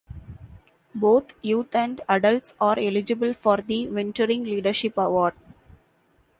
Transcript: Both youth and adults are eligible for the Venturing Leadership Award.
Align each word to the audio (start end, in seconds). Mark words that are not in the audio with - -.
Both 0.95 1.25
youth 1.43 1.75
and 1.75 2.01
adults 2.09 2.55
are 2.59 2.73
eligible 2.79 3.33
for 3.35 3.57
the 3.57 3.85
Venturing 3.85 4.45
Leadership 4.45 4.97
Award. 4.97 5.35